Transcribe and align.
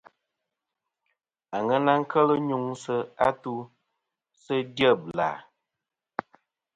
Aŋena 1.57 1.93
kel 2.11 2.29
nyuŋsɨ 2.47 2.95
atu 3.27 3.53
sɨ 4.41 4.55
dyebla. 4.75 5.29